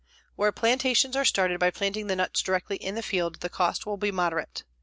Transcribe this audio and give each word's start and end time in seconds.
Where 0.35 0.51
plantations 0.51 1.15
are 1.15 1.23
started 1.23 1.59
by 1.59 1.69
planting 1.69 2.07
the 2.07 2.15
nuts 2.15 2.41
directly 2.41 2.77
in 2.77 2.95
the 2.95 3.03
field, 3.03 3.41
the 3.41 3.49
cost 3.49 3.85
will 3.85 3.97
be 3.97 4.11
moderate. 4.11 4.63